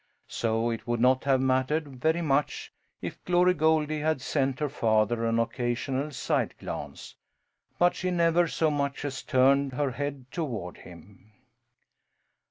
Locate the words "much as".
8.71-9.21